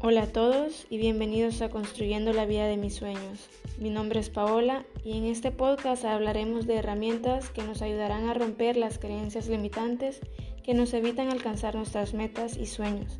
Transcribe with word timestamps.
Hola 0.00 0.22
a 0.22 0.26
todos 0.28 0.86
y 0.90 0.98
bienvenidos 0.98 1.60
a 1.60 1.70
Construyendo 1.70 2.32
la 2.32 2.46
vida 2.46 2.68
de 2.68 2.76
mis 2.76 2.94
sueños. 2.94 3.50
Mi 3.78 3.90
nombre 3.90 4.20
es 4.20 4.30
Paola 4.30 4.86
y 5.02 5.18
en 5.18 5.24
este 5.24 5.50
podcast 5.50 6.04
hablaremos 6.04 6.68
de 6.68 6.76
herramientas 6.76 7.50
que 7.50 7.64
nos 7.64 7.82
ayudarán 7.82 8.28
a 8.28 8.34
romper 8.34 8.76
las 8.76 9.00
creencias 9.00 9.48
limitantes 9.48 10.20
que 10.62 10.72
nos 10.72 10.94
evitan 10.94 11.30
alcanzar 11.30 11.74
nuestras 11.74 12.14
metas 12.14 12.56
y 12.56 12.66
sueños. 12.66 13.18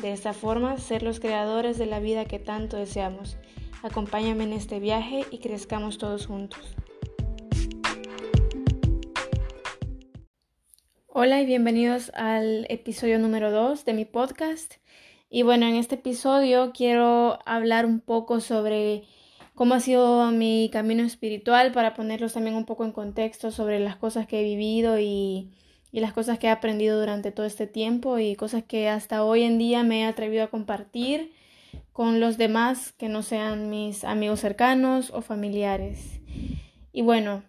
De 0.00 0.10
esta 0.10 0.32
forma, 0.32 0.78
ser 0.78 1.04
los 1.04 1.20
creadores 1.20 1.78
de 1.78 1.86
la 1.86 2.00
vida 2.00 2.24
que 2.24 2.40
tanto 2.40 2.76
deseamos. 2.76 3.36
Acompáñame 3.84 4.42
en 4.42 4.52
este 4.52 4.80
viaje 4.80 5.24
y 5.30 5.38
crezcamos 5.38 5.96
todos 5.96 6.26
juntos. 6.26 6.74
Hola 11.06 11.40
y 11.40 11.46
bienvenidos 11.46 12.10
al 12.14 12.66
episodio 12.68 13.20
número 13.20 13.52
2 13.52 13.84
de 13.84 13.92
mi 13.92 14.04
podcast. 14.04 14.74
Y 15.28 15.42
bueno, 15.42 15.66
en 15.66 15.74
este 15.74 15.96
episodio 15.96 16.72
quiero 16.72 17.40
hablar 17.46 17.84
un 17.84 18.00
poco 18.00 18.40
sobre 18.40 19.02
cómo 19.54 19.74
ha 19.74 19.80
sido 19.80 20.30
mi 20.30 20.70
camino 20.72 21.02
espiritual 21.02 21.72
para 21.72 21.94
ponerlos 21.94 22.34
también 22.34 22.54
un 22.54 22.64
poco 22.64 22.84
en 22.84 22.92
contexto 22.92 23.50
sobre 23.50 23.80
las 23.80 23.96
cosas 23.96 24.26
que 24.26 24.40
he 24.40 24.44
vivido 24.44 25.00
y, 25.00 25.50
y 25.90 26.00
las 26.00 26.12
cosas 26.12 26.38
que 26.38 26.46
he 26.46 26.50
aprendido 26.50 27.00
durante 27.00 27.32
todo 27.32 27.44
este 27.46 27.66
tiempo 27.66 28.18
y 28.18 28.36
cosas 28.36 28.62
que 28.62 28.88
hasta 28.88 29.24
hoy 29.24 29.42
en 29.42 29.58
día 29.58 29.82
me 29.82 30.02
he 30.02 30.04
atrevido 30.04 30.44
a 30.44 30.50
compartir 30.50 31.32
con 31.92 32.20
los 32.20 32.36
demás 32.36 32.92
que 32.92 33.08
no 33.08 33.22
sean 33.22 33.68
mis 33.68 34.04
amigos 34.04 34.40
cercanos 34.40 35.10
o 35.10 35.22
familiares. 35.22 36.20
Y 36.92 37.02
bueno, 37.02 37.42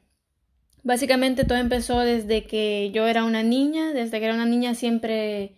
básicamente 0.83 1.43
todo 1.43 1.57
empezó 1.57 1.99
desde 1.99 2.45
que 2.45 2.89
yo 2.91 3.05
era 3.05 3.23
una 3.23 3.43
niña, 3.43 3.93
desde 3.93 4.19
que 4.19 4.25
era 4.25 4.33
una 4.33 4.45
niña 4.45 4.73
siempre 4.73 5.56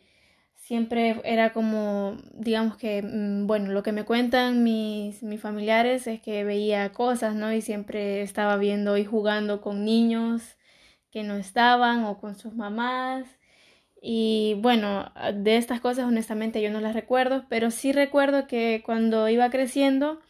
siempre 0.69 1.19
era 1.23 1.51
como, 1.51 2.17
digamos 2.33 2.77
que, 2.77 3.01
mm, 3.01 3.47
bueno, 3.47 3.71
lo 3.71 3.81
que 3.81 3.91
me 3.91 4.05
cuentan 4.05 4.63
mis, 4.63 5.23
mis 5.23 5.41
familiares 5.41 6.05
es 6.05 6.21
que 6.21 6.43
veía 6.43 6.91
cosas, 6.93 7.33
¿no? 7.33 7.51
Y 7.51 7.61
siempre 7.61 8.21
estaba 8.21 8.55
viendo 8.57 8.95
y 8.95 9.03
jugando 9.03 9.61
con 9.61 9.83
niños 9.83 10.57
que 11.11 11.23
no 11.23 11.35
estaban 11.37 12.05
o 12.05 12.19
con 12.19 12.35
sus 12.35 12.53
mamás. 12.53 13.25
Y 14.01 14.57
bueno, 14.61 15.11
de 15.35 15.57
estas 15.57 15.81
cosas 15.81 16.05
honestamente 16.05 16.61
yo 16.61 16.71
no 16.71 16.81
las 16.81 16.93
recuerdo, 16.95 17.45
pero 17.49 17.71
sí 17.71 17.91
recuerdo 17.91 18.47
que 18.47 18.83
cuando 18.85 19.27
iba 19.29 19.49
creciendo, 19.49 20.21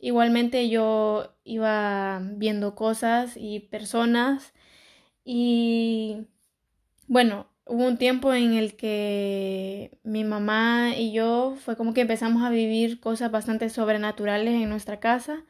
igualmente 0.00 0.68
yo 0.70 1.36
iba 1.44 2.20
viendo 2.36 2.74
cosas 2.74 3.36
y 3.36 3.60
personas 3.60 4.54
y 5.24 6.26
bueno, 7.08 7.48
hubo 7.68 7.86
un 7.86 7.98
tiempo 7.98 8.32
en 8.34 8.54
el 8.54 8.76
que 8.76 9.98
mi 10.02 10.24
mamá 10.24 10.94
y 10.96 11.12
yo 11.12 11.56
fue 11.64 11.76
como 11.76 11.94
que 11.94 12.00
empezamos 12.02 12.42
a 12.42 12.50
vivir 12.50 13.00
cosas 13.00 13.30
bastante 13.30 13.68
sobrenaturales 13.70 14.54
en 14.54 14.68
nuestra 14.70 15.00
casa. 15.00 15.44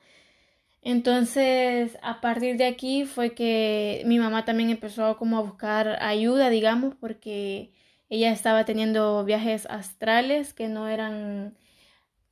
Entonces, 0.83 1.99
a 2.03 2.21
partir 2.21 2.57
de 2.57 2.67
aquí 2.67 3.05
fue 3.05 3.35
que 3.35 4.03
mi 4.07 4.19
mamá 4.19 4.45
también 4.45 4.71
empezó 4.71 5.17
como 5.19 5.39
a 5.39 5.43
buscar 5.43 6.03
ayuda, 6.03 6.51
digamos, 6.51 6.95
porque 7.01 7.73
ella 8.11 8.33
estaba 8.33 8.65
teniendo 8.65 9.25
viajes 9.25 9.67
astrales 9.67 10.55
que 10.55 10.69
no 10.69 10.89
eran 10.89 11.57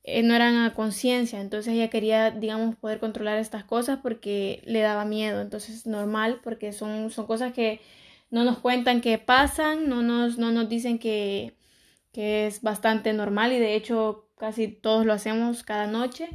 eh, 0.03 0.23
no 0.23 0.35
eran 0.35 0.55
a 0.57 0.73
conciencia, 0.73 1.41
entonces 1.41 1.73
ella 1.73 1.89
quería, 1.89 2.31
digamos, 2.31 2.75
poder 2.77 2.99
controlar 2.99 3.39
estas 3.39 3.65
cosas 3.65 3.99
porque 4.01 4.61
le 4.65 4.79
daba 4.81 5.05
miedo, 5.05 5.41
entonces 5.41 5.85
normal 5.85 6.39
porque 6.43 6.71
son, 6.73 7.11
son 7.11 7.27
cosas 7.27 7.53
que 7.53 7.81
no 8.29 8.43
nos 8.43 8.59
cuentan 8.59 9.01
que 9.01 9.17
pasan, 9.17 9.89
no 9.89 10.01
nos, 10.01 10.37
no 10.37 10.51
nos 10.51 10.69
dicen 10.69 10.99
que, 10.99 11.55
que 12.11 12.47
es 12.47 12.61
bastante 12.61 13.13
normal 13.13 13.53
y 13.53 13.59
de 13.59 13.75
hecho 13.75 14.29
casi 14.37 14.67
todos 14.67 15.05
lo 15.05 15.13
hacemos 15.13 15.63
cada 15.63 15.87
noche. 15.87 16.29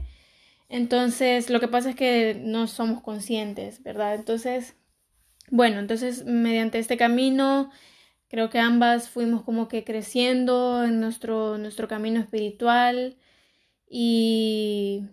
Entonces, 0.68 1.50
lo 1.50 1.60
que 1.60 1.68
pasa 1.68 1.90
es 1.90 1.96
que 1.96 2.40
no 2.42 2.66
somos 2.66 3.02
conscientes, 3.02 3.82
¿verdad? 3.82 4.14
Entonces, 4.14 4.75
bueno, 5.50 5.78
entonces 5.81 6.25
mediante 6.25 6.78
este 6.78 6.97
camino, 6.97 7.70
creo 8.28 8.48
que 8.50 8.58
ambas 8.58 9.10
fuimos 9.10 9.42
como 9.42 9.69
que 9.69 9.84
creciendo 9.84 10.84
en 10.84 11.00
nuestro, 11.00 11.58
nuestro 11.58 11.88
camino 11.88 12.20
espiritual 12.20 13.19
y 13.88 15.04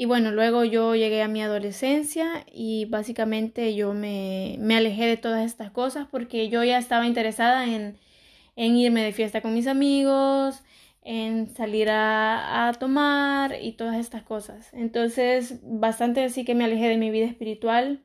y 0.00 0.06
bueno, 0.06 0.30
luego 0.30 0.64
yo 0.64 0.94
llegué 0.94 1.20
a 1.20 1.28
mi 1.28 1.42
adolescencia 1.42 2.46
y 2.50 2.86
básicamente 2.86 3.74
yo 3.74 3.92
me, 3.92 4.56
me 4.58 4.74
alejé 4.74 5.04
de 5.04 5.18
todas 5.18 5.44
estas 5.44 5.72
cosas 5.72 6.08
porque 6.10 6.48
yo 6.48 6.64
ya 6.64 6.78
estaba 6.78 7.06
interesada 7.06 7.66
en, 7.66 7.98
en 8.56 8.76
irme 8.76 9.04
de 9.04 9.12
fiesta 9.12 9.42
con 9.42 9.52
mis 9.52 9.66
amigos, 9.66 10.62
en 11.02 11.54
salir 11.54 11.90
a, 11.90 12.68
a, 12.68 12.72
tomar 12.72 13.56
y 13.60 13.72
todas 13.72 13.98
estas 13.98 14.22
cosas. 14.22 14.72
Entonces, 14.72 15.60
bastante 15.64 16.24
así 16.24 16.46
que 16.46 16.54
me 16.54 16.64
alejé 16.64 16.88
de 16.88 16.96
mi 16.96 17.10
vida 17.10 17.26
espiritual 17.26 18.02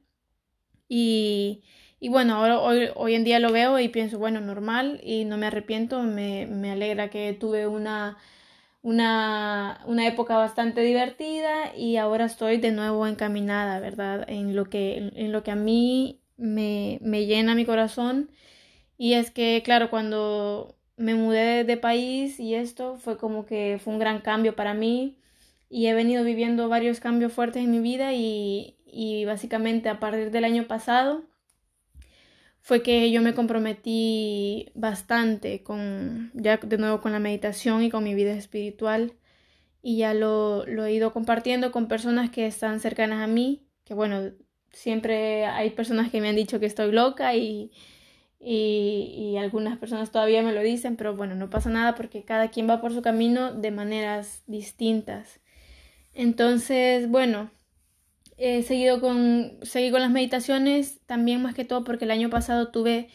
y, 0.89 1.63
y 2.01 2.09
bueno, 2.09 2.35
ahora, 2.35 2.59
hoy, 2.59 2.89
hoy 2.95 3.15
en 3.15 3.23
día 3.23 3.39
lo 3.39 3.53
veo 3.53 3.79
y 3.79 3.87
pienso, 3.87 4.19
bueno, 4.19 4.41
normal 4.41 4.99
y 5.01 5.23
no 5.23 5.37
me 5.37 5.47
arrepiento, 5.47 6.03
me, 6.03 6.45
me 6.45 6.71
alegra 6.71 7.09
que 7.09 7.31
tuve 7.31 7.67
una 7.67 8.17
una, 8.85 9.81
una, 9.87 10.07
época 10.07 10.37
bastante 10.37 10.81
divertida 10.81 11.75
y 11.75 11.97
ahora 11.97 12.25
estoy 12.25 12.57
de 12.57 12.71
nuevo 12.71 13.07
encaminada, 13.07 13.79
¿verdad? 13.79 14.25
En 14.29 14.55
lo 14.55 14.65
que, 14.69 15.09
en, 15.15 15.31
lo 15.31 15.43
que 15.43 15.49
a 15.49 15.55
mí 15.55 16.21
me, 16.37 16.99
me, 17.01 17.25
llena 17.25 17.55
mi 17.55 17.65
corazón. 17.65 18.29
Y 18.97 19.13
es 19.13 19.31
que, 19.31 19.63
claro, 19.65 19.89
cuando 19.89 20.75
me 20.97 21.15
mudé 21.15 21.63
de, 21.63 21.77
país 21.77 22.39
y 22.39 22.55
esto 22.55 22.97
fue 22.97 23.17
como 23.17 23.47
que 23.47 23.79
fue 23.83 23.93
un 23.93 23.99
gran 23.99 24.21
cambio 24.21 24.55
para 24.55 24.75
mí 24.75 25.17
y 25.69 25.87
he 25.87 25.95
venido 25.95 26.23
viviendo 26.23 26.69
varios 26.69 26.99
cambios 26.99 27.33
fuertes 27.33 27.63
en 27.63 27.71
mi 27.71 27.79
vida 27.79 28.13
y, 28.13 28.77
y 28.85 29.25
básicamente 29.25 29.89
a 29.89 29.99
partir 29.99 30.29
del 30.31 30.45
año 30.45 30.67
pasado 30.67 31.23
fue 32.65 32.81
que 32.81 33.11
yo 33.11 33.21
me 33.21 33.35
comprometí 33.35 34.71
bastante 34.73 35.61
con, 35.61 36.31
ya 36.33 36.57
de 36.57 36.79
nuevo 36.79 36.99
con 36.99 37.11
la 37.11 37.19
meditación 37.19 37.83
y 37.83 37.91
con 37.91 38.03
mi 38.03 38.15
vida 38.15 38.33
espiritual 38.33 39.13
y 39.83 39.97
ya 39.97 40.15
lo, 40.15 40.65
lo 40.65 40.83
he 40.83 40.93
ido 40.93 41.13
compartiendo 41.13 41.71
con 41.71 41.87
personas 41.87 42.31
que 42.31 42.47
están 42.47 42.79
cercanas 42.79 43.21
a 43.21 43.27
mí, 43.27 43.67
que 43.83 43.93
bueno, 43.93 44.31
siempre 44.71 45.45
hay 45.45 45.69
personas 45.69 46.09
que 46.09 46.19
me 46.21 46.29
han 46.29 46.35
dicho 46.35 46.59
que 46.59 46.65
estoy 46.65 46.91
loca 46.91 47.35
y, 47.35 47.71
y, 48.39 49.13
y, 49.15 49.37
algunas 49.37 49.77
personas 49.77 50.09
todavía 50.09 50.41
me 50.41 50.51
lo 50.51 50.61
dicen, 50.61 50.95
pero 50.95 51.15
bueno, 51.15 51.35
no 51.35 51.51
pasa 51.51 51.69
nada 51.69 51.93
porque 51.93 52.23
cada 52.23 52.49
quien 52.49 52.67
va 52.67 52.81
por 52.81 52.93
su 52.93 53.03
camino 53.03 53.53
de 53.53 53.69
maneras 53.69 54.41
distintas. 54.47 55.39
Entonces, 56.15 57.09
bueno, 57.09 57.51
he 58.37 58.63
seguido 58.63 58.99
con, 58.99 59.57
seguí 59.61 59.91
con 59.91 60.01
las 60.01 60.11
meditaciones 60.11 60.99
también 61.05 61.41
más 61.41 61.55
que 61.55 61.65
todo 61.65 61.83
porque 61.83 62.05
el 62.05 62.11
año 62.11 62.29
pasado 62.29 62.69
tuve 62.69 63.09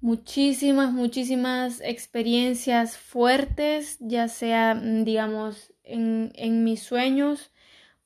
muchísimas, 0.00 0.92
muchísimas 0.92 1.80
experiencias 1.80 2.96
fuertes, 2.96 3.98
ya 4.00 4.28
sea, 4.28 4.74
mm, 4.74 5.04
digamos, 5.04 5.72
en, 5.84 6.32
en 6.36 6.64
mis 6.64 6.82
sueños, 6.82 7.50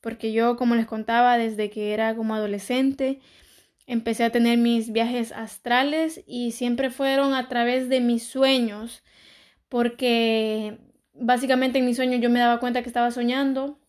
porque 0.00 0.32
yo, 0.32 0.56
como 0.56 0.74
les 0.76 0.86
contaba, 0.86 1.38
desde 1.38 1.70
que 1.70 1.92
era 1.92 2.14
como 2.16 2.34
adolescente, 2.34 3.20
empecé 3.86 4.24
a 4.24 4.30
tener 4.30 4.58
mis 4.58 4.92
viajes 4.92 5.32
astrales 5.32 6.22
y 6.26 6.52
siempre 6.52 6.90
fueron 6.90 7.34
a 7.34 7.48
través 7.48 7.88
de 7.88 8.00
mis 8.00 8.24
sueños, 8.24 9.02
porque 9.68 10.78
básicamente 11.14 11.78
en 11.80 11.86
mis 11.86 11.96
sueños 11.96 12.20
yo 12.20 12.30
me 12.30 12.38
daba 12.38 12.60
cuenta 12.60 12.82
que 12.82 12.88
estaba 12.88 13.10
soñando 13.10 13.79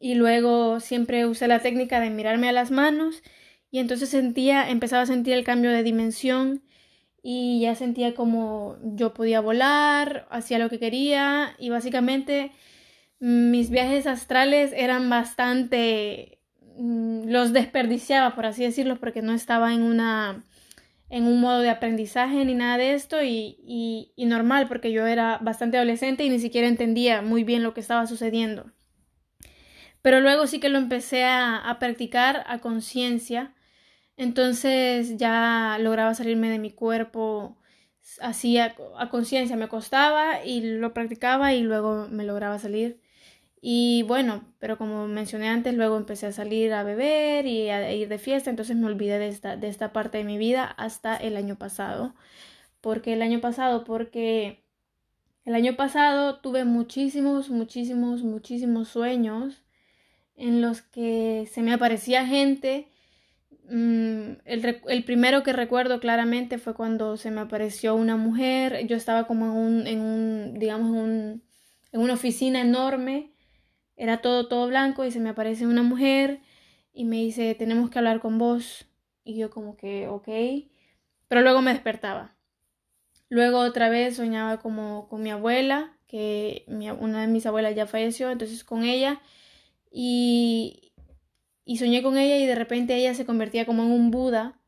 y 0.00 0.14
luego 0.14 0.80
siempre 0.80 1.26
usé 1.26 1.48
la 1.48 1.60
técnica 1.60 2.00
de 2.00 2.10
mirarme 2.10 2.48
a 2.48 2.52
las 2.52 2.70
manos 2.70 3.22
y 3.70 3.78
entonces 3.78 4.08
sentía, 4.08 4.70
empezaba 4.70 5.02
a 5.02 5.06
sentir 5.06 5.34
el 5.34 5.44
cambio 5.44 5.70
de 5.70 5.82
dimensión 5.82 6.62
y 7.22 7.60
ya 7.60 7.74
sentía 7.74 8.14
como 8.14 8.76
yo 8.82 9.12
podía 9.12 9.40
volar, 9.40 10.26
hacía 10.30 10.58
lo 10.58 10.70
que 10.70 10.78
quería 10.78 11.56
y 11.58 11.70
básicamente 11.70 12.52
mis 13.18 13.70
viajes 13.70 14.06
astrales 14.06 14.72
eran 14.76 15.10
bastante 15.10 16.38
mm, 16.76 17.28
los 17.28 17.52
desperdiciaba 17.52 18.34
por 18.34 18.46
así 18.46 18.62
decirlo 18.62 19.00
porque 19.00 19.22
no 19.22 19.32
estaba 19.32 19.72
en 19.74 19.82
una 19.82 20.44
en 21.08 21.24
un 21.24 21.40
modo 21.40 21.60
de 21.60 21.70
aprendizaje 21.70 22.44
ni 22.44 22.54
nada 22.54 22.78
de 22.78 22.94
esto 22.94 23.22
y, 23.22 23.58
y, 23.66 24.12
y 24.16 24.26
normal 24.26 24.68
porque 24.68 24.92
yo 24.92 25.06
era 25.06 25.38
bastante 25.38 25.76
adolescente 25.76 26.24
y 26.24 26.30
ni 26.30 26.40
siquiera 26.40 26.68
entendía 26.68 27.22
muy 27.22 27.44
bien 27.44 27.62
lo 27.62 27.74
que 27.74 27.80
estaba 27.80 28.06
sucediendo. 28.06 28.72
Pero 30.06 30.20
luego 30.20 30.46
sí 30.46 30.60
que 30.60 30.68
lo 30.68 30.78
empecé 30.78 31.24
a, 31.24 31.76
practicar 31.80 32.44
a 32.46 32.60
conciencia. 32.60 33.52
Entonces 34.16 35.16
ya 35.16 35.78
lograba 35.80 36.14
salirme 36.14 36.48
de 36.48 36.60
mi 36.60 36.70
cuerpo 36.70 37.56
así 38.20 38.56
a, 38.58 38.76
conciencia. 39.10 39.56
Me 39.56 39.66
costaba 39.68 40.44
y 40.44 40.60
lo 40.60 40.94
practicaba 40.94 41.54
y 41.54 41.62
luego 41.62 42.06
me 42.08 42.22
lograba 42.24 42.60
salir. 42.60 43.00
Y 43.60 44.04
bueno, 44.04 44.44
pero 44.60 44.78
como 44.78 45.08
mencioné 45.08 45.48
antes, 45.48 45.74
luego 45.74 45.96
empecé 45.96 46.26
a 46.26 46.32
salir 46.32 46.72
a 46.72 46.84
beber 46.84 47.46
y 47.46 47.70
a 47.70 47.92
ir 47.92 48.08
de 48.08 48.18
fiesta, 48.18 48.48
entonces 48.50 48.76
me 48.76 48.86
olvidé 48.86 49.18
de 49.18 49.28
esta, 49.28 49.56
de 49.56 49.68
esta 49.68 49.92
parte 49.92 50.18
de 50.18 50.24
mi 50.24 50.38
vida 50.38 50.66
hasta 50.66 51.16
el 51.16 51.36
año 51.36 51.56
pasado. 51.58 52.14
porque 52.80 53.14
el 53.14 53.22
año 53.22 53.40
pasado? 53.40 53.84
Porque 53.84 54.64
El 55.44 55.54
año 55.56 55.76
pasado 55.76 56.40
tuve 56.40 56.64
muchísimos, 56.64 57.50
muchísimos, 57.50 58.22
muchísimos 58.22 58.88
sueños 58.88 59.65
en 60.36 60.60
los 60.60 60.82
que 60.82 61.48
se 61.52 61.62
me 61.62 61.72
aparecía 61.72 62.26
gente. 62.26 62.88
Mm, 63.68 64.38
el, 64.44 65.04
primero 65.04 65.42
que 65.42 65.52
recuerdo 65.52 65.98
claramente 65.98 66.58
fue 66.58 66.74
cuando 66.74 67.16
se 67.16 67.30
me 67.30 67.40
apareció 67.40 67.94
una 67.94 68.16
mujer. 68.16 68.86
Yo 68.86 68.96
estaba 68.96 69.26
como 69.26 69.46
en 69.46 69.52
un, 69.52 69.86
en 69.86 70.58
digamos, 70.58 71.38
una 71.92 72.12
oficina 72.14 72.60
enorme. 72.60 73.32
Era 73.96 74.18
todo, 74.18 74.46
todo 74.48 74.68
blanco 74.68 75.04
y 75.04 75.10
se 75.10 75.20
me 75.20 75.30
aparece 75.30 75.66
una 75.66 75.82
mujer 75.82 76.40
y 76.92 77.04
me 77.04 77.16
dice, 77.16 77.54
tenemos 77.54 77.90
que 77.90 77.98
hablar 77.98 78.20
con 78.20 78.38
vos. 78.38 78.86
Y 79.24 79.36
yo 79.36 79.50
como 79.50 79.76
que, 79.76 80.08
ok. 80.08 80.28
Pero 81.28 81.42
luego 81.42 81.62
me 81.62 81.72
despertaba. 81.72 82.36
Luego 83.28 83.58
otra 83.58 83.88
vez 83.88 84.16
soñaba 84.16 84.58
como 84.60 85.08
con 85.08 85.22
mi 85.22 85.30
abuela, 85.30 85.96
que 86.06 86.64
una 86.68 87.22
de 87.22 87.26
mis 87.26 87.46
abuelas 87.46 87.74
ya 87.74 87.86
falleció, 87.86 88.30
entonces 88.30 88.62
con 88.62 88.84
ella. 88.84 89.20
Y, 89.90 90.92
y 91.64 91.78
soñé 91.78 92.02
con 92.02 92.18
ella 92.18 92.36
y 92.36 92.46
de 92.46 92.54
repente 92.54 92.96
ella 92.96 93.14
se 93.14 93.26
convertía 93.26 93.66
como 93.66 93.84
en 93.84 93.90
un 93.90 94.10
Buda 94.10 94.60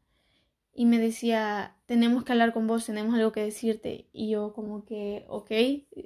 y 0.75 0.87
me 0.87 0.99
decía, 0.99 1.77
tenemos 1.87 2.25
que 2.25 2.33
hablar 2.33 2.53
con 2.53 2.67
vos, 2.67 2.87
tenemos 2.87 3.15
algo 3.15 3.33
que 3.33 3.43
decirte. 3.43 4.07
Y 4.13 4.31
yo 4.31 4.53
como 4.53 4.85
que, 4.85 5.25
ok, 5.29 5.51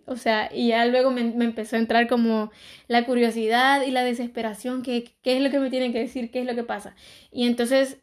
o 0.06 0.16
sea, 0.16 0.50
y 0.54 0.68
ya 0.68 0.86
luego 0.86 1.10
me, 1.10 1.24
me 1.24 1.44
empezó 1.44 1.76
a 1.76 1.80
entrar 1.80 2.08
como 2.08 2.50
la 2.88 3.04
curiosidad 3.04 3.82
y 3.82 3.90
la 3.90 4.02
desesperación, 4.02 4.82
que, 4.82 5.12
qué 5.22 5.36
es 5.36 5.42
lo 5.42 5.50
que 5.50 5.60
me 5.60 5.70
tienen 5.70 5.92
que 5.92 5.98
decir, 6.00 6.30
qué 6.30 6.40
es 6.40 6.46
lo 6.46 6.54
que 6.54 6.64
pasa. 6.64 6.94
Y 7.30 7.46
entonces 7.46 7.98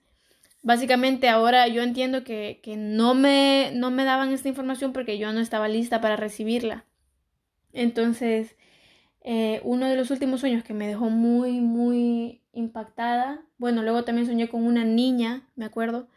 Básicamente 0.62 1.30
ahora 1.30 1.68
yo 1.68 1.82
entiendo 1.84 2.24
que, 2.24 2.60
no, 2.78 3.14
me, 3.14 3.72
no 3.74 3.92
me 3.92 4.04
daban 4.04 4.32
esta 4.32 4.50
información 4.50 4.92
porque 4.92 5.18
yo 5.18 5.32
no 5.32 5.40
estaba 5.40 5.70
lista 5.70 6.02
para 6.02 6.18
recibirla. 6.18 6.86
Entonces, 7.72 8.58
eh, 9.22 9.62
uno 9.64 9.88
de 9.88 9.96
los 9.96 10.12
últimos 10.12 10.42
sueños 10.42 10.64
que 10.64 10.74
me 10.74 10.88
dejó 10.88 11.10
muy, 11.10 11.60
muy 11.60 12.42
impactada, 12.54 13.42
bueno, 13.58 13.84
luego 13.84 14.04
también 14.04 14.28
soñé 14.28 14.50
con 14.50 14.66
una 14.66 14.84
niña, 14.86 15.48
me 15.56 15.66
acuerdo, 15.66 16.08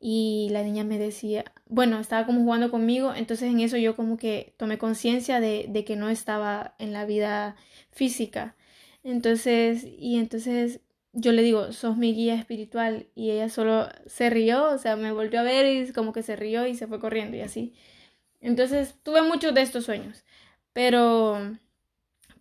y 0.00 0.48
la 0.52 0.62
niña 0.62 0.84
me 0.84 0.98
decía, 0.98 1.44
bueno, 1.66 1.98
estaba 2.00 2.26
como 2.26 2.42
jugando 2.42 2.70
conmigo, 2.70 3.14
entonces 3.14 3.50
en 3.50 3.60
eso 3.60 3.76
yo 3.76 3.96
como 3.96 4.16
que 4.16 4.54
tomé 4.56 4.78
conciencia 4.78 5.40
de, 5.40 5.66
de 5.68 5.84
que 5.84 5.96
no 5.96 6.08
estaba 6.10 6.74
en 6.78 6.92
la 6.92 7.04
vida 7.04 7.56
física. 7.90 8.56
Entonces, 9.02 9.84
y 9.98 10.18
entonces 10.18 10.80
yo 11.12 11.32
le 11.32 11.42
digo, 11.42 11.72
sos 11.72 11.96
mi 11.96 12.14
guía 12.14 12.34
espiritual 12.34 13.08
y 13.14 13.30
ella 13.30 13.48
solo 13.48 13.88
se 14.06 14.30
rió, 14.30 14.70
o 14.70 14.78
sea, 14.78 14.96
me 14.96 15.12
volvió 15.12 15.40
a 15.40 15.42
ver 15.42 15.66
y 15.66 15.92
como 15.92 16.12
que 16.12 16.22
se 16.22 16.36
rió 16.36 16.66
y 16.66 16.74
se 16.74 16.86
fue 16.86 17.00
corriendo 17.00 17.36
y 17.36 17.40
así. 17.40 17.74
Entonces 18.40 18.96
tuve 19.02 19.22
muchos 19.22 19.54
de 19.54 19.62
estos 19.62 19.84
sueños, 19.84 20.24
pero, 20.72 21.56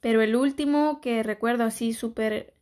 pero 0.01 0.21
el 0.21 0.35
último 0.35 1.01
que 1.01 1.23
recuerdo 1.23 1.63
así 1.63 1.93
súper, 1.93 2.53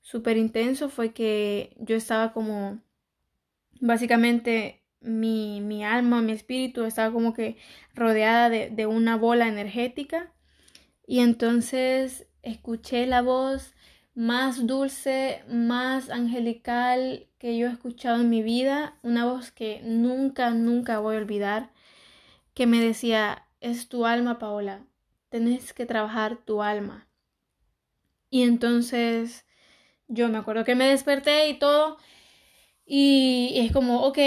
súper 0.00 0.36
intenso 0.36 0.88
fue 0.88 1.12
que 1.12 1.76
yo 1.78 1.96
estaba 1.96 2.32
como, 2.32 2.80
básicamente 3.80 4.82
mi, 5.00 5.60
mi 5.60 5.84
alma, 5.84 6.22
mi 6.22 6.32
espíritu 6.32 6.84
estaba 6.84 7.12
como 7.12 7.34
que 7.34 7.56
rodeada 7.94 8.48
de, 8.50 8.70
de 8.70 8.86
una 8.86 9.16
bola 9.16 9.48
energética. 9.48 10.32
Y 11.06 11.20
entonces 11.20 12.26
escuché 12.42 13.06
la 13.06 13.22
voz 13.22 13.74
más 14.14 14.66
dulce, 14.66 15.44
más 15.48 16.10
angelical 16.10 17.28
que 17.38 17.58
yo 17.58 17.68
he 17.68 17.72
escuchado 17.72 18.20
en 18.22 18.30
mi 18.30 18.42
vida, 18.42 18.98
una 19.02 19.26
voz 19.26 19.52
que 19.52 19.82
nunca, 19.84 20.50
nunca 20.50 20.98
voy 21.00 21.16
a 21.16 21.18
olvidar, 21.18 21.70
que 22.54 22.66
me 22.66 22.80
decía, 22.80 23.46
es 23.60 23.88
tu 23.88 24.06
alma, 24.06 24.38
Paola, 24.38 24.86
tenés 25.28 25.72
que 25.72 25.86
trabajar 25.86 26.36
tu 26.36 26.62
alma. 26.62 27.08
Y 28.30 28.42
entonces 28.42 29.46
yo 30.08 30.28
me 30.28 30.38
acuerdo 30.38 30.64
que 30.64 30.74
me 30.74 30.88
desperté 30.88 31.48
y 31.48 31.58
todo, 31.58 31.98
y 32.88 33.54
es 33.56 33.72
como, 33.72 34.02
ok, 34.02 34.18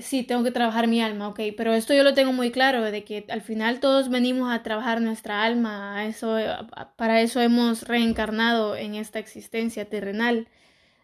sí, 0.00 0.22
tengo 0.22 0.44
que 0.44 0.52
trabajar 0.52 0.86
mi 0.86 1.02
alma, 1.02 1.28
ok, 1.28 1.40
pero 1.56 1.74
esto 1.74 1.94
yo 1.94 2.04
lo 2.04 2.14
tengo 2.14 2.32
muy 2.32 2.52
claro, 2.52 2.82
de 2.82 3.04
que 3.04 3.26
al 3.28 3.42
final 3.42 3.80
todos 3.80 4.08
venimos 4.08 4.52
a 4.52 4.62
trabajar 4.62 5.00
nuestra 5.00 5.44
alma, 5.44 6.06
eso, 6.06 6.38
para 6.96 7.20
eso 7.22 7.40
hemos 7.40 7.82
reencarnado 7.82 8.76
en 8.76 8.94
esta 8.94 9.18
existencia 9.18 9.88
terrenal. 9.88 10.46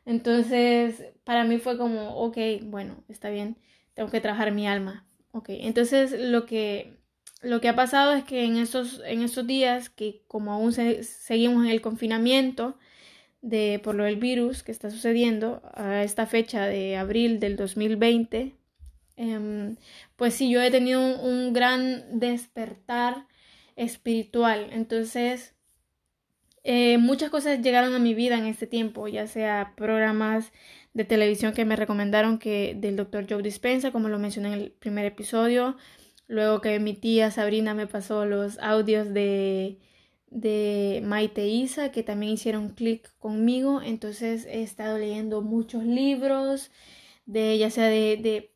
Entonces, 0.07 1.05
para 1.25 1.45
mí 1.45 1.59
fue 1.59 1.77
como, 1.79 2.17
ok, 2.17 2.39
bueno, 2.63 3.03
está 3.09 3.31
bien, 3.31 3.57
tengo 3.95 4.11
que 4.11 4.21
trabajar 4.21 4.53
mi 4.53 4.69
alma, 4.69 5.07
ok. 5.33 5.47
Entonces, 5.51 6.13
lo 6.13 6.47
que, 6.47 7.00
lo 7.43 7.61
que 7.61 7.69
ha 7.69 7.75
pasado 7.75 8.13
es 8.13 8.25
que 8.25 8.45
en 8.45 8.57
estos, 8.57 9.01
en 9.05 9.27
días, 9.47 9.91
que 9.91 10.23
como 10.29 10.53
aún 10.53 10.73
seguimos 10.73 11.65
en 11.65 11.71
el 11.71 11.81
confinamiento, 11.81 12.77
de 13.43 13.81
por 13.83 13.95
lo 13.95 14.05
del 14.05 14.17
virus 14.17 14.63
que 14.63 14.73
está 14.73 14.91
sucediendo 14.91 15.63
a 15.75 16.03
esta 16.03 16.27
fecha 16.27 16.67
de 16.67 16.97
abril 16.97 17.41
del 17.41 17.57
2020, 17.57 18.55
em, 19.17 19.77
pues 20.17 20.35
sí, 20.35 20.51
yo 20.51 20.61
he 20.63 20.71
tenido 20.71 21.01
un, 21.01 21.53
gran 21.53 22.19
despertar 22.19 23.27
espiritual. 23.77 24.69
Entonces, 24.73 25.55
eh, 26.65 26.99
muchas 26.99 27.31
cosas 27.31 27.63
llegaron 27.63 27.95
a 27.95 27.99
mi 27.99 28.15
vida 28.15 28.37
en 28.39 28.47
este 28.47 28.67
tiempo, 28.67 29.09
ya 29.09 29.27
sea 29.27 29.73
programas 29.77 30.53
de 30.93 31.05
televisión 31.05 31.55
que 31.55 31.65
me 31.65 31.77
recomendaron 31.77 32.39
que 32.39 32.75
del 32.77 32.97
doctor 32.97 33.27
Joe 33.29 33.43
Dispensa, 33.43 33.93
como 33.93 34.09
lo 34.09 34.19
mencioné 34.19 34.49
en 34.49 34.55
el 34.55 34.73
primer 34.73 35.07
episodio, 35.07 35.77
luego 36.31 36.63
que 36.63 36.79
mi 36.81 36.95
tía 36.95 37.31
Sabrina 37.31 37.75
me 37.75 37.87
pasó 37.87 38.25
los 38.25 38.59
audios 38.61 39.13
de 39.13 39.79
de 40.31 41.03
Maite 41.05 41.49
Isa, 41.49 41.93
que 41.93 42.03
también 42.03 42.33
hicieron 42.33 42.71
clic 42.71 43.13
conmigo. 43.19 43.83
Entonces 43.83 44.47
he 44.47 44.63
estado 44.63 44.99
leyendo 44.99 45.43
muchos 45.43 45.85
libros, 45.85 46.71
de, 47.27 47.59
ya 47.59 47.71
sea 47.71 47.87
de, 47.87 48.53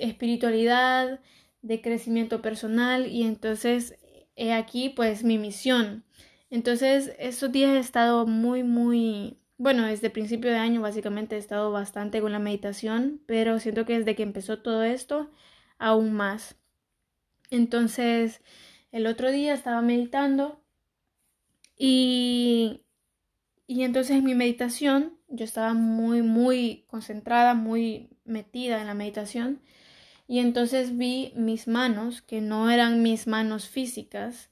espiritualidad, 0.00 1.20
de 1.62 1.80
crecimiento 1.80 2.42
personal, 2.42 3.06
y 3.06 3.22
entonces 3.24 3.96
he 4.36 4.52
aquí 4.52 4.90
pues 4.90 5.24
mi 5.24 5.38
misión. 5.38 6.04
Entonces 6.50 7.12
estos 7.18 7.52
días 7.52 7.72
he 7.72 7.78
estado 7.78 8.26
muy, 8.26 8.62
muy, 8.62 9.38
bueno, 9.56 9.86
desde 9.86 10.10
principio 10.10 10.50
de 10.50 10.58
año 10.58 10.80
básicamente 10.82 11.36
he 11.36 11.38
estado 11.38 11.72
bastante 11.72 12.20
con 12.20 12.32
la 12.32 12.38
meditación, 12.38 13.22
pero 13.26 13.58
siento 13.60 13.86
que 13.86 13.98
desde 13.98 14.14
que 14.16 14.22
empezó 14.22 14.60
todo 14.60 14.84
esto, 14.84 15.30
aún 15.78 16.12
más. 16.12 16.56
Entonces, 17.50 18.40
el 18.92 19.06
otro 19.06 19.30
día 19.30 19.54
estaba 19.54 19.82
meditando 19.82 20.60
y, 21.76 22.82
y 23.66 23.82
entonces 23.82 24.16
en 24.16 24.24
mi 24.24 24.34
meditación, 24.34 25.18
yo 25.28 25.44
estaba 25.44 25.74
muy, 25.74 26.22
muy 26.22 26.84
concentrada, 26.86 27.54
muy 27.54 28.10
metida 28.24 28.80
en 28.80 28.86
la 28.86 28.94
meditación. 28.94 29.60
Y 30.26 30.38
entonces 30.40 30.96
vi 30.96 31.32
mis 31.36 31.68
manos, 31.68 32.22
que 32.22 32.40
no 32.40 32.70
eran 32.70 33.02
mis 33.02 33.26
manos 33.26 33.68
físicas, 33.68 34.50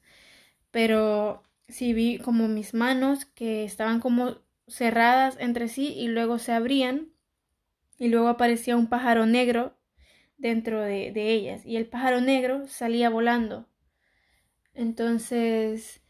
pero 0.70 1.42
sí 1.68 1.92
vi 1.94 2.18
como 2.18 2.48
mis 2.48 2.74
manos 2.74 3.26
que 3.26 3.64
estaban 3.64 4.00
como 4.00 4.38
cerradas 4.68 5.36
entre 5.38 5.68
sí 5.68 5.94
y 5.96 6.08
luego 6.08 6.38
se 6.38 6.52
abrían 6.52 7.08
y 7.98 8.08
luego 8.08 8.28
aparecía 8.28 8.76
un 8.76 8.88
pájaro 8.88 9.26
negro 9.26 9.74
dentro 10.42 10.82
de, 10.82 11.12
ellas 11.14 11.64
y 11.64 11.76
el 11.76 11.86
pájaro 11.86 12.20
negro 12.20 12.66
salía 12.66 13.08
volando. 13.08 13.68
Entonces 14.74 16.02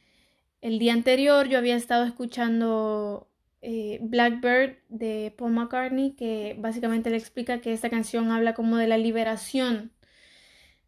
el 0.63 0.79
día 0.79 0.95
anterior 0.95 1.49
yo 1.49 1.59
había 1.59 1.77
estado 1.77 2.05
escuchando 2.05 3.29
eh, 3.61 3.99
Blackbird 4.01 4.79
de 4.89 5.35
Paul 5.37 5.53
McCartney, 5.53 6.13
que 6.13 6.57
básicamente 6.59 7.11
le 7.11 7.19
explica 7.19 7.61
que 7.61 7.75
esta 7.75 7.91
canción 7.91 8.31
habla 8.31 8.55
como 8.55 8.79
de 8.79 8.87
la 8.89 8.97
liberación. 8.97 9.93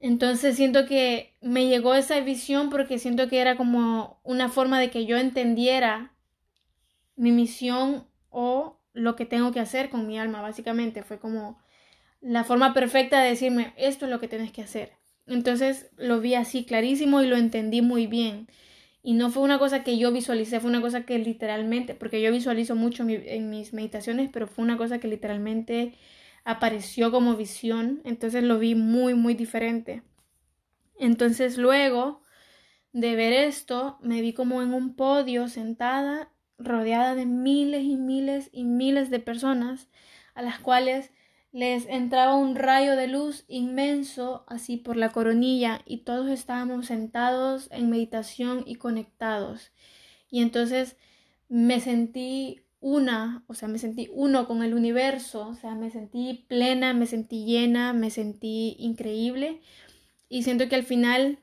Entonces 0.00 0.56
siento 0.56 0.86
que 0.86 1.36
me 1.42 1.68
llegó 1.68 1.94
esa 1.94 2.18
visión 2.20 2.70
porque 2.70 2.98
siento 2.98 3.28
que 3.28 3.40
era 3.40 3.56
como 3.56 4.20
una 4.22 4.48
forma 4.48 4.80
de 4.80 4.90
que 4.90 5.04
yo 5.04 5.18
entendiera 5.18 6.14
mi 7.14 7.30
misión 7.30 8.06
o 8.30 8.80
lo 8.94 9.16
que 9.16 9.26
tengo 9.26 9.52
que 9.52 9.60
hacer 9.60 9.90
con 9.90 10.06
mi 10.06 10.18
alma, 10.18 10.40
básicamente. 10.40 11.02
Fue 11.02 11.18
como 11.18 11.58
la 12.24 12.42
forma 12.42 12.72
perfecta 12.72 13.20
de 13.20 13.28
decirme, 13.28 13.74
esto 13.76 14.06
es 14.06 14.10
lo 14.10 14.18
que 14.18 14.28
tienes 14.28 14.50
que 14.50 14.62
hacer. 14.62 14.92
Entonces 15.26 15.90
lo 15.98 16.20
vi 16.20 16.34
así 16.34 16.64
clarísimo 16.64 17.20
y 17.20 17.26
lo 17.26 17.36
entendí 17.36 17.82
muy 17.82 18.06
bien. 18.06 18.48
Y 19.02 19.12
no 19.12 19.30
fue 19.30 19.42
una 19.42 19.58
cosa 19.58 19.84
que 19.84 19.98
yo 19.98 20.10
visualicé, 20.10 20.58
fue 20.58 20.70
una 20.70 20.80
cosa 20.80 21.04
que 21.04 21.18
literalmente, 21.18 21.94
porque 21.94 22.22
yo 22.22 22.32
visualizo 22.32 22.74
mucho 22.74 23.04
en 23.06 23.50
mis 23.50 23.74
meditaciones, 23.74 24.30
pero 24.32 24.46
fue 24.46 24.64
una 24.64 24.78
cosa 24.78 24.98
que 24.98 25.08
literalmente 25.08 25.92
apareció 26.44 27.10
como 27.10 27.36
visión, 27.36 28.00
entonces 28.04 28.42
lo 28.42 28.58
vi 28.58 28.74
muy, 28.74 29.12
muy 29.12 29.34
diferente. 29.34 30.02
Entonces 30.98 31.58
luego 31.58 32.22
de 32.92 33.16
ver 33.16 33.34
esto, 33.34 33.98
me 34.00 34.22
vi 34.22 34.32
como 34.32 34.62
en 34.62 34.72
un 34.72 34.94
podio 34.96 35.48
sentada, 35.48 36.30
rodeada 36.56 37.14
de 37.14 37.26
miles 37.26 37.82
y 37.82 37.96
miles 37.96 38.48
y 38.52 38.64
miles 38.64 39.10
de 39.10 39.20
personas, 39.20 39.88
a 40.34 40.40
las 40.40 40.58
cuales 40.60 41.10
les 41.54 41.86
entraba 41.86 42.34
un 42.34 42.56
rayo 42.56 42.96
de 42.96 43.06
luz 43.06 43.44
inmenso 43.46 44.44
así 44.48 44.76
por 44.76 44.96
la 44.96 45.10
coronilla 45.12 45.82
y 45.86 45.98
todos 45.98 46.28
estábamos 46.28 46.86
sentados 46.86 47.68
en 47.70 47.90
meditación 47.90 48.64
y 48.66 48.74
conectados. 48.74 49.70
Y 50.28 50.42
entonces 50.42 50.96
me 51.48 51.78
sentí 51.78 52.62
una, 52.80 53.44
o 53.46 53.54
sea, 53.54 53.68
me 53.68 53.78
sentí 53.78 54.08
uno 54.12 54.48
con 54.48 54.64
el 54.64 54.74
universo, 54.74 55.46
o 55.46 55.54
sea, 55.54 55.76
me 55.76 55.90
sentí 55.90 56.44
plena, 56.48 56.92
me 56.92 57.06
sentí 57.06 57.44
llena, 57.44 57.92
me 57.92 58.10
sentí 58.10 58.74
increíble 58.80 59.60
y 60.28 60.42
siento 60.42 60.68
que 60.68 60.74
al 60.74 60.82
final, 60.82 61.38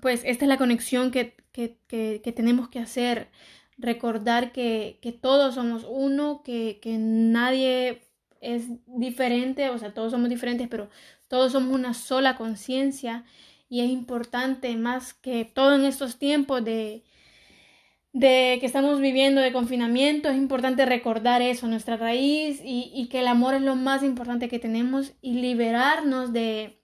pues 0.00 0.22
esta 0.24 0.46
es 0.46 0.48
la 0.48 0.56
conexión 0.56 1.10
que, 1.10 1.36
que, 1.52 1.76
que, 1.86 2.32
tenemos 2.32 2.70
que 2.70 2.78
hacer, 2.78 3.28
recordar 3.76 4.52
que, 4.52 4.98
todos 5.20 5.56
somos 5.56 5.84
uno, 5.86 6.42
que, 6.42 6.78
que 6.80 6.96
nadie 6.96 8.05
es 8.40 8.64
diferente, 8.86 9.70
o 9.70 9.78
sea, 9.78 9.94
todos 9.94 10.12
somos 10.12 10.28
diferentes, 10.28 10.68
pero 10.68 10.88
todos 11.28 11.52
somos 11.52 11.74
una 11.74 11.94
sola 11.94 12.36
conciencia. 12.36 13.24
Y 13.68 13.80
es 13.80 13.90
importante 13.90 14.76
más 14.76 15.14
que 15.14 15.44
todo 15.44 15.74
en 15.74 15.84
estos 15.84 16.18
tiempos 16.18 16.64
de, 16.64 17.02
de 18.12 18.58
que 18.60 18.66
estamos 18.66 19.00
viviendo 19.00 19.40
de 19.40 19.52
confinamiento, 19.52 20.28
es 20.28 20.36
importante 20.36 20.86
recordar 20.86 21.42
eso, 21.42 21.66
nuestra 21.66 21.96
raíz 21.96 22.60
y, 22.64 22.92
y 22.94 23.08
que 23.08 23.20
el 23.20 23.26
amor 23.26 23.54
es 23.54 23.62
lo 23.62 23.76
más 23.76 24.02
importante 24.02 24.48
que 24.48 24.58
tenemos 24.58 25.14
y 25.20 25.34
liberarnos 25.34 26.32
de 26.32 26.80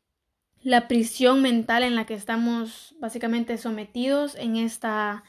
la 0.62 0.88
prisión 0.88 1.42
mental 1.42 1.82
en 1.82 1.96
la 1.96 2.06
que 2.06 2.14
estamos 2.14 2.94
básicamente 3.00 3.58
sometidos 3.58 4.34
en 4.36 4.56
esta 4.56 5.24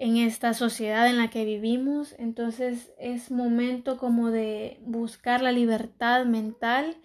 en 0.00 0.16
esta 0.16 0.54
sociedad 0.54 1.06
en 1.08 1.18
la 1.18 1.28
que 1.28 1.44
vivimos. 1.44 2.14
Entonces 2.18 2.90
es 2.98 3.30
momento 3.30 3.98
como 3.98 4.30
de 4.30 4.80
buscar 4.82 5.42
la 5.42 5.52
libertad 5.52 6.24
mental 6.24 6.96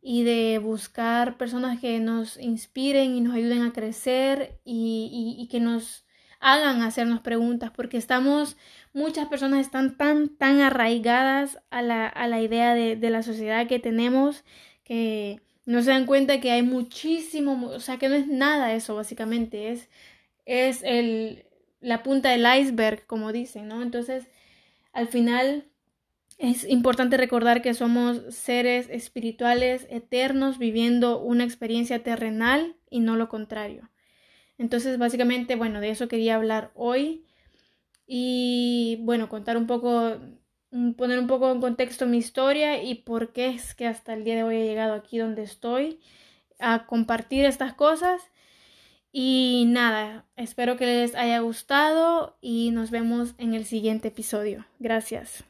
y 0.00 0.22
de 0.22 0.58
buscar 0.58 1.36
personas 1.36 1.80
que 1.80 1.98
nos 1.98 2.38
inspiren 2.38 3.16
y 3.16 3.20
nos 3.20 3.34
ayuden 3.34 3.62
a 3.62 3.72
crecer 3.72 4.60
y, 4.64 5.48
que 5.50 5.58
nos 5.58 6.06
hagan 6.38 6.82
hacernos 6.82 7.20
preguntas 7.20 7.72
porque 7.74 7.96
estamos, 7.96 8.56
muchas 8.92 9.26
personas 9.26 9.60
están 9.60 9.96
tan, 9.96 10.28
tan 10.28 10.60
arraigadas 10.60 11.58
a 11.70 11.82
la, 11.82 12.06
a 12.06 12.28
la 12.28 12.40
idea 12.40 12.74
de, 12.74 12.94
de 12.94 13.10
la 13.10 13.24
sociedad 13.24 13.66
que 13.66 13.80
tenemos 13.80 14.44
que 14.84 15.40
no 15.66 15.82
se 15.82 15.90
dan 15.90 16.06
cuenta 16.06 16.40
que 16.40 16.52
hay 16.52 16.62
muchísimo, 16.62 17.66
o 17.66 17.80
sea, 17.80 17.98
que 17.98 18.08
no 18.08 18.14
es 18.14 18.28
nada 18.28 18.74
eso 18.74 18.94
básicamente, 18.94 19.70
es, 19.70 19.90
es 20.46 20.82
el, 20.84 21.47
la 21.80 22.02
punta 22.02 22.30
del 22.30 22.46
iceberg, 22.60 23.06
como 23.06 23.32
dicen, 23.32 23.68
¿no? 23.68 23.82
Entonces, 23.82 24.28
al 24.92 25.08
final 25.08 25.68
es 26.38 26.68
importante 26.68 27.16
recordar 27.16 27.62
que 27.62 27.74
somos 27.74 28.22
seres 28.30 28.88
espirituales 28.90 29.86
eternos 29.90 30.58
viviendo 30.58 31.20
una 31.20 31.44
experiencia 31.44 32.02
terrenal 32.02 32.76
y 32.88 33.00
no 33.00 33.16
lo 33.16 33.28
contrario. 33.28 33.90
Entonces, 34.56 34.98
básicamente, 34.98 35.56
bueno, 35.56 35.80
de 35.80 35.90
eso 35.90 36.08
quería 36.08 36.36
hablar 36.36 36.70
hoy 36.74 37.24
y, 38.06 38.98
bueno, 39.02 39.28
contar 39.28 39.56
un 39.56 39.66
poco, 39.66 40.16
poner 40.96 41.18
un 41.18 41.26
poco 41.26 41.50
en 41.52 41.60
contexto 41.60 42.06
mi 42.06 42.18
historia 42.18 42.82
y 42.82 42.96
por 42.96 43.32
qué 43.32 43.48
es 43.48 43.74
que 43.74 43.86
hasta 43.86 44.14
el 44.14 44.24
día 44.24 44.36
de 44.36 44.42
hoy 44.44 44.56
he 44.56 44.64
llegado 44.64 44.94
aquí 44.94 45.18
donde 45.18 45.42
estoy 45.42 46.00
a 46.60 46.86
compartir 46.86 47.44
estas 47.44 47.74
cosas 47.74 48.20
y 49.20 49.64
nada, 49.66 50.26
espero 50.36 50.76
que 50.76 50.86
les 50.86 51.16
haya 51.16 51.40
gustado 51.40 52.36
y 52.40 52.70
nos 52.70 52.92
vemos 52.92 53.34
en 53.38 53.52
el 53.52 53.64
siguiente 53.64 54.06
episodio. 54.06 54.64
Gracias. 54.78 55.42